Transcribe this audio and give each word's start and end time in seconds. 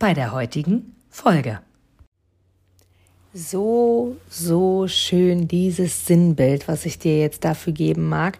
bei 0.00 0.14
der 0.14 0.32
heutigen 0.32 0.96
Folge. 1.10 1.60
So, 3.34 4.16
so 4.28 4.88
schön 4.88 5.46
dieses 5.46 6.06
Sinnbild, 6.06 6.66
was 6.66 6.86
ich 6.86 6.98
dir 6.98 7.20
jetzt 7.20 7.44
dafür 7.44 7.74
geben 7.74 8.08
mag, 8.08 8.38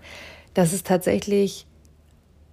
dass 0.54 0.72
es 0.72 0.82
tatsächlich 0.82 1.66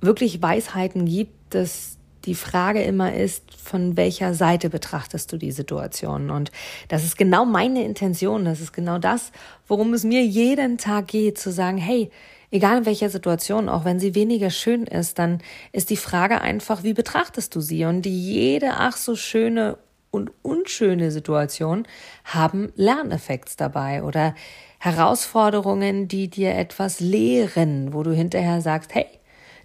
wirklich 0.02 0.42
Weisheiten 0.44 1.06
gibt, 1.06 1.56
dass 1.56 1.98
die 2.26 2.36
Frage 2.36 2.84
immer 2.84 3.16
ist, 3.16 3.56
von 3.56 3.96
welcher 3.96 4.34
Seite 4.34 4.70
betrachtest 4.70 5.32
du 5.32 5.38
die 5.38 5.54
Situation? 5.54 6.30
Und 6.30 6.52
das 6.90 7.06
ist 7.06 7.18
genau 7.18 7.46
meine 7.46 7.86
Intention, 7.86 8.44
das 8.44 8.60
ist 8.60 8.74
genau 8.74 9.00
das, 9.00 9.32
worum 9.68 9.94
es 9.94 10.04
mir 10.04 10.24
jeden 10.24 10.78
Tag 10.78 11.08
geht, 11.08 11.38
zu 11.38 11.52
sagen, 11.52 11.78
hey, 11.78 12.12
Egal 12.50 12.80
in 12.80 12.86
welcher 12.86 13.10
Situation, 13.10 13.68
auch 13.68 13.84
wenn 13.84 14.00
sie 14.00 14.16
weniger 14.16 14.50
schön 14.50 14.84
ist, 14.84 15.20
dann 15.20 15.42
ist 15.74 15.90
die 15.90 15.98
Frage 15.98 16.40
einfach, 16.40 16.84
wie 16.84 16.94
betrachtest 16.94 17.54
du 17.56 17.62
sie? 17.62 17.84
Und 17.86 18.06
jede 18.06 18.76
ach 18.78 18.96
so 18.96 19.16
schöne 19.16 19.78
und 20.12 20.32
unschöne 20.42 21.12
Situation 21.12 21.86
haben 22.24 22.72
Lerneffekts 22.76 23.58
dabei 23.58 24.04
oder 24.04 24.34
Herausforderungen, 24.80 26.08
die 26.08 26.30
dir 26.30 26.56
etwas 26.56 27.00
lehren, 27.00 27.94
wo 27.94 28.04
du 28.04 28.14
hinterher 28.14 28.62
sagst, 28.62 28.94
hey, 28.94 29.08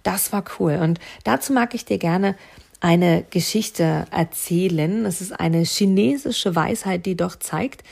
das 0.03 0.33
war 0.33 0.45
cool. 0.59 0.79
Und 0.83 0.99
dazu 1.25 1.53
mag 1.53 1.75
ich 1.75 1.85
dir 1.85 1.99
gerne 1.99 2.35
eine 2.81 3.25
Geschichte 3.31 4.07
erzählen. 4.11 5.07
Es 5.07 5.21
ist 5.21 5.33
eine 5.33 5.61
chinesische 5.61 6.57
Weisheit, 6.57 7.07
die 7.07 7.17
doch 7.17 7.37
zeigt, 7.37 7.85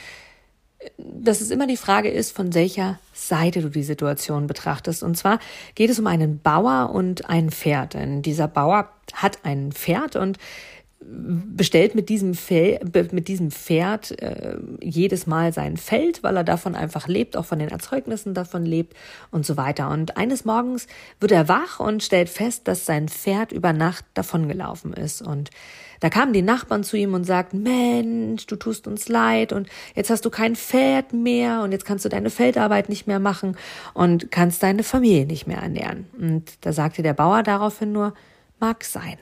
dass 0.97 1.41
es 1.41 1.51
immer 1.51 1.67
die 1.67 1.77
Frage 1.77 2.09
ist, 2.09 2.35
von 2.35 2.53
welcher 2.53 2.99
Seite 3.13 3.61
du 3.61 3.69
die 3.69 3.83
Situation 3.83 4.47
betrachtest. 4.47 5.03
Und 5.03 5.15
zwar 5.15 5.39
geht 5.75 5.89
es 5.89 5.99
um 5.99 6.07
einen 6.07 6.39
Bauer 6.39 6.91
und 6.93 7.29
ein 7.29 7.51
Pferd. 7.51 7.93
Denn 7.93 8.21
dieser 8.21 8.47
Bauer 8.47 8.89
hat 9.13 9.39
ein 9.43 9.71
Pferd 9.71 10.15
und 10.15 10.37
bestellt 11.61 11.93
mit 11.93 12.09
diesem, 12.09 12.33
Fel 12.33 12.79
mit 13.11 13.27
diesem 13.27 13.51
Pferd 13.51 14.19
äh, 14.19 14.57
jedes 14.81 15.27
Mal 15.27 15.53
sein 15.53 15.77
Feld, 15.77 16.23
weil 16.23 16.35
er 16.35 16.43
davon 16.43 16.73
einfach 16.73 17.07
lebt, 17.07 17.37
auch 17.37 17.45
von 17.45 17.59
den 17.59 17.69
Erzeugnissen 17.69 18.33
davon 18.33 18.65
lebt 18.65 18.95
und 19.29 19.45
so 19.45 19.57
weiter. 19.57 19.91
Und 19.91 20.17
eines 20.17 20.43
Morgens 20.43 20.87
wird 21.19 21.31
er 21.31 21.47
wach 21.49 21.79
und 21.79 22.01
stellt 22.01 22.29
fest, 22.29 22.67
dass 22.67 22.87
sein 22.87 23.09
Pferd 23.09 23.51
über 23.51 23.73
Nacht 23.73 24.05
davongelaufen 24.15 24.93
ist. 24.93 25.21
Und 25.21 25.51
da 25.99 26.09
kamen 26.09 26.33
die 26.33 26.41
Nachbarn 26.41 26.83
zu 26.83 26.97
ihm 26.97 27.13
und 27.13 27.25
sagten, 27.25 27.61
Mensch, 27.61 28.47
du 28.47 28.55
tust 28.55 28.87
uns 28.87 29.07
leid 29.07 29.53
und 29.53 29.69
jetzt 29.93 30.09
hast 30.09 30.25
du 30.25 30.31
kein 30.31 30.55
Pferd 30.55 31.13
mehr 31.13 31.61
und 31.61 31.73
jetzt 31.73 31.85
kannst 31.85 32.05
du 32.05 32.09
deine 32.09 32.31
Feldarbeit 32.31 32.89
nicht 32.89 33.05
mehr 33.05 33.19
machen 33.19 33.55
und 33.93 34.31
kannst 34.31 34.63
deine 34.63 34.81
Familie 34.81 35.27
nicht 35.27 35.45
mehr 35.45 35.59
ernähren. 35.59 36.07
Und 36.19 36.53
da 36.61 36.73
sagte 36.73 37.03
der 37.03 37.13
Bauer 37.13 37.43
daraufhin 37.43 37.91
nur, 37.91 38.15
mag 38.59 38.83
sein. 38.83 39.19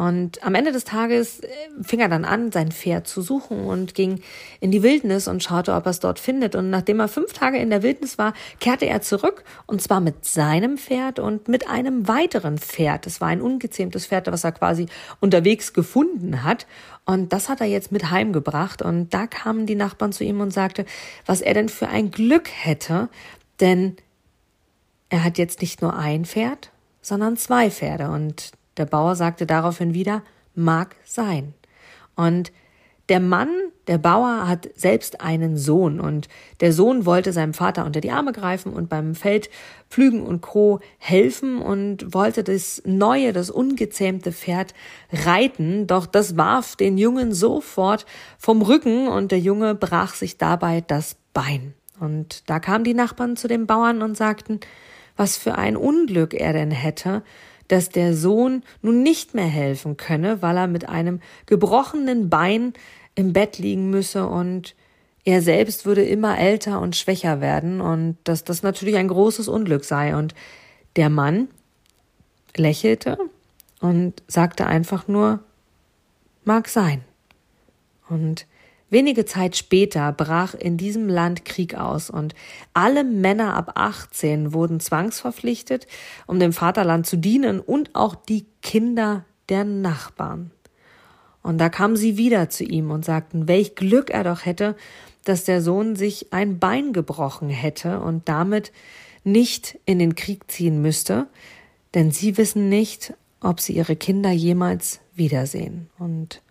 Und 0.00 0.42
am 0.42 0.54
Ende 0.54 0.72
des 0.72 0.84
Tages 0.84 1.40
äh, 1.40 1.48
fing 1.82 2.00
er 2.00 2.08
dann 2.08 2.24
an, 2.24 2.52
sein 2.52 2.72
Pferd 2.72 3.06
zu 3.06 3.20
suchen 3.20 3.66
und 3.66 3.94
ging 3.94 4.22
in 4.58 4.70
die 4.70 4.82
Wildnis 4.82 5.28
und 5.28 5.42
schaute, 5.42 5.74
ob 5.74 5.84
er 5.84 5.90
es 5.90 6.00
dort 6.00 6.18
findet. 6.18 6.54
Und 6.54 6.70
nachdem 6.70 7.00
er 7.00 7.08
fünf 7.08 7.34
Tage 7.34 7.58
in 7.58 7.68
der 7.68 7.82
Wildnis 7.82 8.16
war, 8.16 8.32
kehrte 8.60 8.86
er 8.86 9.02
zurück 9.02 9.44
und 9.66 9.82
zwar 9.82 10.00
mit 10.00 10.24
seinem 10.24 10.78
Pferd 10.78 11.18
und 11.18 11.48
mit 11.48 11.68
einem 11.68 12.08
weiteren 12.08 12.56
Pferd. 12.56 13.06
Es 13.06 13.20
war 13.20 13.28
ein 13.28 13.42
ungezähmtes 13.42 14.06
Pferd, 14.06 14.28
was 14.28 14.42
er 14.42 14.52
quasi 14.52 14.86
unterwegs 15.20 15.74
gefunden 15.74 16.44
hat. 16.44 16.66
Und 17.04 17.34
das 17.34 17.50
hat 17.50 17.60
er 17.60 17.66
jetzt 17.66 17.92
mit 17.92 18.10
heimgebracht. 18.10 18.80
Und 18.80 19.12
da 19.12 19.26
kamen 19.26 19.66
die 19.66 19.74
Nachbarn 19.74 20.12
zu 20.12 20.24
ihm 20.24 20.40
und 20.40 20.50
sagte, 20.50 20.86
was 21.26 21.42
er 21.42 21.52
denn 21.52 21.68
für 21.68 21.88
ein 21.88 22.10
Glück 22.10 22.48
hätte, 22.50 23.10
denn 23.60 23.96
er 25.10 25.24
hat 25.24 25.36
jetzt 25.36 25.60
nicht 25.60 25.82
nur 25.82 25.94
ein 25.94 26.24
Pferd, 26.24 26.70
sondern 27.02 27.36
zwei 27.36 27.70
Pferde. 27.70 28.08
Und 28.08 28.52
der 28.76 28.86
Bauer 28.86 29.16
sagte 29.16 29.46
daraufhin 29.46 29.94
wieder, 29.94 30.22
mag 30.54 30.96
sein. 31.04 31.54
Und 32.16 32.52
der 33.10 33.18
Mann, 33.18 33.48
der 33.88 33.98
Bauer, 33.98 34.46
hat 34.46 34.70
selbst 34.76 35.20
einen 35.20 35.56
Sohn 35.56 35.98
und 35.98 36.28
der 36.60 36.72
Sohn 36.72 37.06
wollte 37.06 37.32
seinem 37.32 37.54
Vater 37.54 37.84
unter 37.84 38.00
die 38.00 38.12
Arme 38.12 38.32
greifen 38.32 38.72
und 38.72 38.88
beim 38.88 39.16
Feldpflügen 39.16 40.22
und 40.22 40.42
Co. 40.42 40.78
helfen 40.98 41.60
und 41.60 42.14
wollte 42.14 42.44
das 42.44 42.82
neue, 42.86 43.32
das 43.32 43.50
ungezähmte 43.50 44.30
Pferd 44.30 44.74
reiten, 45.12 45.88
doch 45.88 46.06
das 46.06 46.36
warf 46.36 46.76
den 46.76 46.98
Jungen 46.98 47.32
sofort 47.32 48.06
vom 48.38 48.62
Rücken 48.62 49.08
und 49.08 49.32
der 49.32 49.40
Junge 49.40 49.74
brach 49.74 50.14
sich 50.14 50.38
dabei 50.38 50.80
das 50.80 51.16
Bein. 51.32 51.74
Und 51.98 52.48
da 52.48 52.60
kamen 52.60 52.84
die 52.84 52.94
Nachbarn 52.94 53.36
zu 53.36 53.48
dem 53.48 53.66
Bauern 53.66 54.02
und 54.02 54.16
sagten, 54.16 54.60
was 55.16 55.36
für 55.36 55.56
ein 55.56 55.76
Unglück 55.76 56.32
er 56.32 56.52
denn 56.52 56.70
hätte, 56.70 57.24
dass 57.70 57.88
der 57.88 58.14
Sohn 58.16 58.64
nun 58.82 59.04
nicht 59.04 59.34
mehr 59.34 59.46
helfen 59.46 59.96
könne, 59.96 60.42
weil 60.42 60.56
er 60.56 60.66
mit 60.66 60.88
einem 60.88 61.20
gebrochenen 61.46 62.28
Bein 62.28 62.72
im 63.14 63.32
Bett 63.32 63.58
liegen 63.58 63.90
müsse 63.90 64.26
und 64.26 64.74
er 65.24 65.40
selbst 65.40 65.86
würde 65.86 66.02
immer 66.02 66.36
älter 66.36 66.80
und 66.80 66.96
schwächer 66.96 67.40
werden 67.40 67.80
und 67.80 68.16
dass 68.24 68.42
das 68.42 68.64
natürlich 68.64 68.96
ein 68.96 69.06
großes 69.06 69.46
Unglück 69.46 69.84
sei. 69.84 70.16
Und 70.16 70.34
der 70.96 71.10
Mann 71.10 71.48
lächelte 72.56 73.18
und 73.80 74.22
sagte 74.26 74.66
einfach 74.66 75.06
nur, 75.06 75.38
mag 76.44 76.68
sein. 76.68 77.04
Und 78.08 78.46
Wenige 78.90 79.24
Zeit 79.24 79.56
später 79.56 80.12
brach 80.12 80.54
in 80.54 80.76
diesem 80.76 81.08
Land 81.08 81.44
Krieg 81.44 81.76
aus 81.76 82.10
und 82.10 82.34
alle 82.74 83.04
Männer 83.04 83.54
ab 83.54 83.72
18 83.76 84.52
wurden 84.52 84.80
zwangsverpflichtet, 84.80 85.86
um 86.26 86.40
dem 86.40 86.52
Vaterland 86.52 87.06
zu 87.06 87.16
dienen 87.16 87.60
und 87.60 87.94
auch 87.94 88.16
die 88.16 88.46
Kinder 88.62 89.24
der 89.48 89.64
Nachbarn. 89.64 90.50
Und 91.42 91.58
da 91.58 91.68
kamen 91.68 91.96
sie 91.96 92.18
wieder 92.18 92.50
zu 92.50 92.64
ihm 92.64 92.90
und 92.90 93.04
sagten, 93.04 93.48
welch 93.48 93.76
Glück 93.76 94.10
er 94.10 94.24
doch 94.24 94.44
hätte, 94.44 94.76
dass 95.24 95.44
der 95.44 95.62
Sohn 95.62 95.94
sich 95.94 96.32
ein 96.32 96.58
Bein 96.58 96.92
gebrochen 96.92 97.48
hätte 97.48 98.00
und 98.00 98.28
damit 98.28 98.72
nicht 99.22 99.78
in 99.84 99.98
den 99.98 100.16
Krieg 100.16 100.50
ziehen 100.50 100.82
müsste, 100.82 101.28
denn 101.94 102.10
sie 102.10 102.36
wissen 102.36 102.68
nicht, 102.68 103.14
ob 103.40 103.60
sie 103.60 103.74
ihre 103.74 103.96
Kinder 103.96 104.30
jemals 104.30 105.00
wiedersehen. 105.14 105.88
Und 105.98 106.42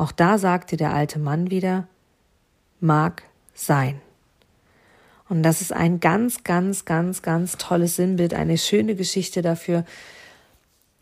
auch 0.00 0.12
da 0.12 0.38
sagte 0.38 0.76
der 0.76 0.94
alte 0.94 1.18
Mann 1.18 1.50
wieder, 1.50 1.86
mag 2.80 3.22
sein. 3.54 4.00
Und 5.28 5.42
das 5.42 5.60
ist 5.60 5.72
ein 5.72 6.00
ganz, 6.00 6.42
ganz, 6.42 6.84
ganz, 6.84 7.22
ganz 7.22 7.58
tolles 7.58 7.96
Sinnbild, 7.96 8.34
eine 8.34 8.58
schöne 8.58 8.94
Geschichte 8.94 9.42
dafür, 9.42 9.84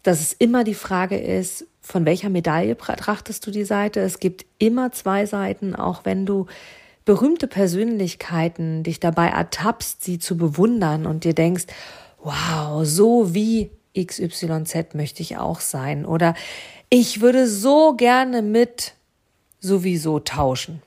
dass 0.02 0.20
es 0.20 0.32
immer 0.32 0.64
die 0.64 0.74
Frage 0.74 1.16
ist, 1.16 1.66
von 1.80 2.04
welcher 2.04 2.28
Medaille 2.28 2.74
betrachtest 2.74 3.46
du 3.46 3.50
die 3.50 3.64
Seite? 3.64 4.00
Es 4.00 4.18
gibt 4.18 4.44
immer 4.58 4.92
zwei 4.92 5.26
Seiten, 5.26 5.74
auch 5.74 6.04
wenn 6.04 6.26
du 6.26 6.46
berühmte 7.04 7.46
Persönlichkeiten 7.46 8.82
dich 8.82 9.00
dabei 9.00 9.28
ertappst, 9.28 10.04
sie 10.04 10.18
zu 10.18 10.36
bewundern 10.36 11.06
und 11.06 11.24
dir 11.24 11.34
denkst, 11.34 11.66
wow, 12.22 12.84
so 12.84 13.32
wie 13.32 13.70
XYZ 13.96 14.94
möchte 14.94 15.22
ich 15.22 15.38
auch 15.38 15.60
sein. 15.60 16.04
Oder 16.04 16.34
ich 16.90 17.20
würde 17.20 17.46
so 17.46 17.94
gerne 17.94 18.42
mit 18.42 18.94
sowieso 19.60 20.20
tauschen. 20.20 20.82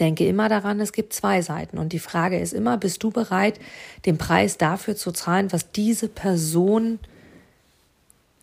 Denke 0.00 0.26
immer 0.26 0.48
daran, 0.48 0.80
es 0.80 0.92
gibt 0.92 1.12
zwei 1.12 1.40
Seiten. 1.40 1.78
Und 1.78 1.92
die 1.92 2.00
Frage 2.00 2.38
ist 2.40 2.52
immer, 2.52 2.76
bist 2.78 3.02
du 3.04 3.10
bereit, 3.10 3.60
den 4.06 4.18
Preis 4.18 4.58
dafür 4.58 4.96
zu 4.96 5.12
zahlen, 5.12 5.52
was 5.52 5.70
diese 5.70 6.08
Person 6.08 6.98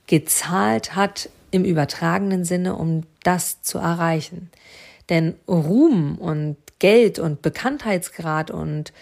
gezahlt 0.08 0.96
hat 0.96 1.30
im 1.52 1.66
übertragenen 1.66 2.46
Sinne, 2.46 2.76
um 2.76 3.04
das 3.24 3.62
zu 3.62 3.80
erreichen? 3.80 4.50
Denn 5.10 5.36
Ruhm 5.48 6.18
und 6.18 6.56
Geld 6.80 7.20
und 7.20 7.42
Bekanntheitsgrad 7.42 8.50
und 8.50 8.94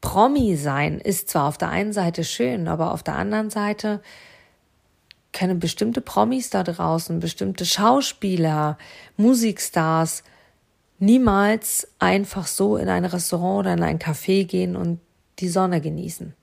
Promi 0.00 0.56
sein 0.56 1.00
ist 1.00 1.28
zwar 1.28 1.48
auf 1.48 1.58
der 1.58 1.68
einen 1.68 1.92
Seite 1.92 2.24
schön, 2.24 2.66
aber 2.66 2.92
auf 2.92 3.02
der 3.02 3.16
anderen 3.16 3.50
Seite 3.50 4.00
können 5.32 5.60
bestimmte 5.60 6.00
Promis 6.00 6.50
da 6.50 6.62
draußen, 6.62 7.20
bestimmte 7.20 7.66
Schauspieler, 7.66 8.78
Musikstars 9.16 10.22
niemals 10.98 11.88
einfach 11.98 12.46
so 12.46 12.76
in 12.76 12.88
ein 12.88 13.04
Restaurant 13.04 13.60
oder 13.60 13.72
in 13.74 13.82
ein 13.82 13.98
Café 13.98 14.44
gehen 14.44 14.76
und 14.76 15.00
die 15.38 15.48
Sonne 15.48 15.80
genießen. 15.80 16.34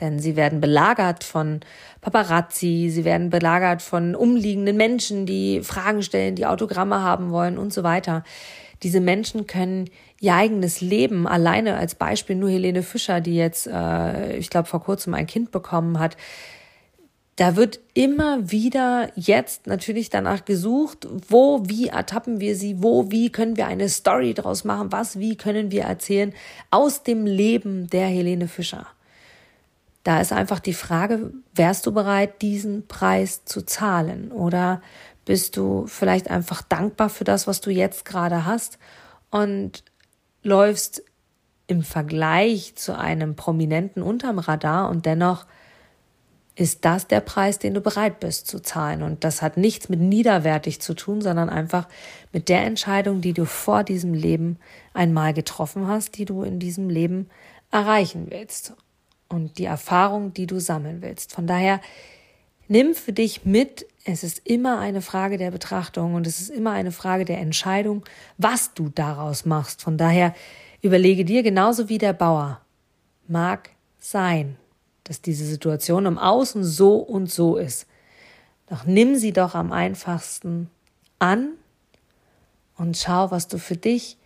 Denn 0.00 0.18
sie 0.18 0.34
werden 0.34 0.60
belagert 0.60 1.22
von 1.22 1.60
Paparazzi, 2.00 2.90
sie 2.90 3.04
werden 3.04 3.30
belagert 3.30 3.80
von 3.80 4.16
umliegenden 4.16 4.76
Menschen, 4.76 5.24
die 5.24 5.60
Fragen 5.62 6.02
stellen, 6.02 6.34
die 6.34 6.46
Autogramme 6.46 7.02
haben 7.02 7.30
wollen 7.30 7.58
und 7.58 7.72
so 7.72 7.84
weiter. 7.84 8.24
Diese 8.82 9.00
Menschen 9.00 9.46
können 9.46 9.88
ihr 10.18 10.34
eigenes 10.34 10.80
Leben 10.80 11.28
alleine 11.28 11.76
als 11.76 11.94
Beispiel 11.94 12.34
nur 12.34 12.50
Helene 12.50 12.82
Fischer, 12.82 13.20
die 13.20 13.36
jetzt, 13.36 13.68
äh, 13.68 14.36
ich 14.36 14.50
glaube, 14.50 14.68
vor 14.68 14.82
kurzem 14.82 15.14
ein 15.14 15.28
Kind 15.28 15.52
bekommen 15.52 16.00
hat, 16.00 16.16
da 17.36 17.56
wird 17.56 17.80
immer 17.94 18.50
wieder 18.52 19.10
jetzt 19.16 19.66
natürlich 19.66 20.08
danach 20.08 20.44
gesucht, 20.44 21.08
wo, 21.28 21.62
wie 21.64 21.88
ertappen 21.88 22.38
wir 22.38 22.54
sie, 22.54 22.82
wo, 22.82 23.10
wie 23.10 23.30
können 23.30 23.56
wir 23.56 23.66
eine 23.66 23.88
Story 23.88 24.34
draus 24.34 24.64
machen, 24.64 24.92
was, 24.92 25.18
wie 25.18 25.36
können 25.36 25.72
wir 25.72 25.82
erzählen 25.82 26.32
aus 26.70 27.02
dem 27.02 27.26
Leben 27.26 27.88
der 27.88 28.06
Helene 28.06 28.46
Fischer. 28.46 28.86
Da 30.04 30.20
ist 30.20 30.32
einfach 30.32 30.60
die 30.60 30.74
Frage, 30.74 31.32
wärst 31.54 31.86
du 31.86 31.92
bereit, 31.92 32.40
diesen 32.42 32.86
Preis 32.86 33.44
zu 33.44 33.62
zahlen 33.62 34.30
oder 34.30 34.80
bist 35.24 35.56
du 35.56 35.86
vielleicht 35.86 36.30
einfach 36.30 36.62
dankbar 36.62 37.08
für 37.08 37.24
das, 37.24 37.46
was 37.46 37.60
du 37.60 37.70
jetzt 37.70 38.04
gerade 38.04 38.44
hast 38.44 38.78
und 39.30 39.82
läufst 40.42 41.02
im 41.66 41.82
Vergleich 41.82 42.76
zu 42.76 42.96
einem 42.96 43.34
Prominenten 43.34 44.02
unterm 44.02 44.38
Radar 44.38 44.90
und 44.90 45.06
dennoch 45.06 45.46
ist 46.56 46.84
das 46.84 47.08
der 47.08 47.20
Preis, 47.20 47.58
den 47.58 47.74
du 47.74 47.80
bereit 47.80 48.20
bist 48.20 48.46
zu 48.46 48.60
zahlen. 48.60 49.02
Und 49.02 49.24
das 49.24 49.42
hat 49.42 49.56
nichts 49.56 49.88
mit 49.88 50.00
niederwertig 50.00 50.80
zu 50.80 50.94
tun, 50.94 51.20
sondern 51.20 51.50
einfach 51.50 51.88
mit 52.32 52.48
der 52.48 52.62
Entscheidung, 52.62 53.20
die 53.20 53.32
du 53.32 53.44
vor 53.44 53.82
diesem 53.82 54.14
Leben 54.14 54.58
einmal 54.92 55.34
getroffen 55.34 55.88
hast, 55.88 56.16
die 56.16 56.24
du 56.24 56.42
in 56.42 56.60
diesem 56.60 56.88
Leben 56.88 57.28
erreichen 57.72 58.26
willst. 58.30 58.74
Und 59.28 59.58
die 59.58 59.64
Erfahrung, 59.64 60.32
die 60.32 60.46
du 60.46 60.60
sammeln 60.60 61.02
willst. 61.02 61.32
Von 61.32 61.48
daher, 61.48 61.80
nimm 62.68 62.94
für 62.94 63.12
dich 63.12 63.44
mit, 63.44 63.86
es 64.04 64.22
ist 64.22 64.46
immer 64.46 64.78
eine 64.78 65.02
Frage 65.02 65.38
der 65.38 65.50
Betrachtung 65.50 66.14
und 66.14 66.26
es 66.26 66.40
ist 66.40 66.50
immer 66.50 66.70
eine 66.70 66.92
Frage 66.92 67.24
der 67.24 67.38
Entscheidung, 67.38 68.04
was 68.38 68.74
du 68.74 68.90
daraus 68.90 69.44
machst. 69.44 69.82
Von 69.82 69.98
daher, 69.98 70.34
überlege 70.82 71.24
dir 71.24 71.42
genauso 71.42 71.88
wie 71.88 71.98
der 71.98 72.12
Bauer, 72.12 72.60
mag 73.26 73.70
sein, 73.98 74.56
dass 75.04 75.20
diese 75.20 75.44
Situation 75.44 76.06
im 76.06 76.18
Außen 76.18 76.64
so 76.64 76.96
und 76.96 77.30
so 77.30 77.56
ist. 77.56 77.86
Doch 78.68 78.86
nimm 78.86 79.16
sie 79.16 79.32
doch 79.32 79.54
am 79.54 79.72
einfachsten 79.72 80.70
an 81.18 81.50
und 82.76 82.96
schau, 82.96 83.30
was 83.30 83.48
du 83.48 83.58
für 83.58 83.76
dich 83.76 84.16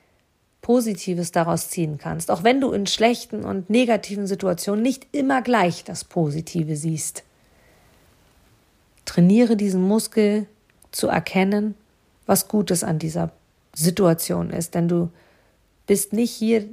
Positives 0.62 1.32
daraus 1.32 1.68
ziehen 1.70 1.98
kannst, 1.98 2.30
auch 2.30 2.44
wenn 2.44 2.60
du 2.60 2.72
in 2.72 2.86
schlechten 2.86 3.44
und 3.44 3.70
negativen 3.70 4.26
Situationen 4.26 4.82
nicht 4.82 5.06
immer 5.12 5.42
gleich 5.42 5.84
das 5.84 6.04
Positive 6.04 6.76
siehst. 6.76 7.24
Trainiere 9.04 9.56
diesen 9.56 9.82
Muskel 9.82 10.46
zu 10.90 11.08
erkennen, 11.08 11.74
was 12.26 12.48
Gutes 12.48 12.84
an 12.84 12.98
dieser 12.98 13.32
Situation 13.74 14.50
ist, 14.50 14.74
denn 14.74 14.88
du 14.88 15.10
bist 15.86 16.12
nicht 16.12 16.32
hier 16.32 16.68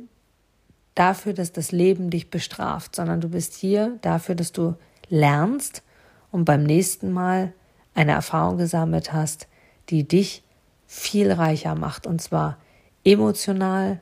dafür, 0.96 1.34
dass 1.34 1.52
das 1.52 1.72
Leben 1.72 2.10
dich 2.10 2.30
bestraft, 2.30 2.96
sondern 2.96 3.22
du 3.22 3.30
bist 3.30 3.54
hier 3.54 3.98
dafür, 4.02 4.36
dass 4.36 4.52
du 4.52 4.76
lernst 5.10 5.84
und 6.32 6.46
beim 6.46 6.64
nächsten 6.64 7.12
Mal 7.12 7.54
eine 7.94 8.14
Erfahrung 8.14 8.58
gesammelt 8.58 9.14
hast, 9.14 9.48
die 9.90 10.08
dich 10.08 10.44
viel 10.88 11.32
reicher 11.32 11.76
macht 11.76 12.08
und 12.08 12.22
zwar 12.22 12.58
emotional 13.04 14.02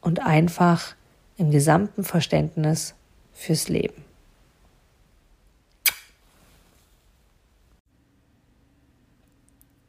und 0.00 0.20
einfach 0.20 0.94
im 1.36 1.50
gesamten 1.50 2.04
Verständnis 2.04 2.94
fürs 3.32 3.68
Leben. 3.68 4.04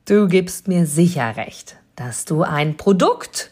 Du 0.06 0.28
gibst 0.28 0.68
mir 0.68 0.86
sicher 0.86 1.36
recht, 1.36 1.78
dass 1.96 2.26
du 2.26 2.44
ein 2.44 2.78
Produkt 2.78 3.52